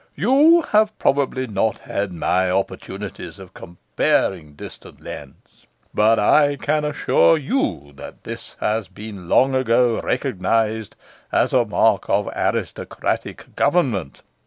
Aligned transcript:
You 0.15 0.63
have 0.63 0.97
probably 0.97 1.45
not 1.45 1.77
had 1.77 2.11
my 2.11 2.49
opportunities 2.49 3.37
of 3.37 3.53
comparing 3.53 4.55
distant 4.55 4.99
lands; 5.03 5.67
but 5.93 6.17
I 6.17 6.55
can 6.55 6.83
assure 6.83 7.37
you 7.37 7.93
this 8.23 8.55
has 8.59 8.87
been 8.87 9.29
long 9.29 9.53
ago 9.53 10.01
recognized 10.01 10.95
as 11.31 11.53
a 11.53 11.65
mark 11.65 12.09
of 12.09 12.27
aristocratic 12.35 13.55
government. 13.55 14.23